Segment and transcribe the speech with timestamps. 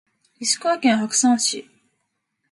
[0.39, 1.69] 石川県白山市